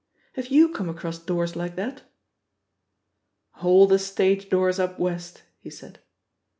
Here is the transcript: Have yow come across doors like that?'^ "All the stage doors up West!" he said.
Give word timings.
Have 0.33 0.47
yow 0.49 0.67
come 0.67 0.89
across 0.89 1.19
doors 1.19 1.55
like 1.55 1.75
that?'^ 1.75 2.01
"All 3.63 3.85
the 3.85 3.99
stage 3.99 4.49
doors 4.49 4.79
up 4.79 4.97
West!" 4.97 5.43
he 5.59 5.69
said. 5.69 5.99